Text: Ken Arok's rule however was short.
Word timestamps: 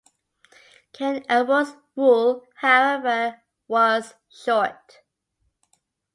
Ken 0.93 1.21
Arok's 1.29 1.75
rule 1.95 2.43
however 2.55 3.39
was 3.67 4.15
short. 4.31 5.01